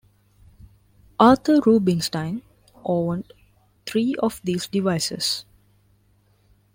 [1.19, 2.41] Arthur Rubinstein
[2.83, 3.31] owned
[3.85, 5.45] three of these devices.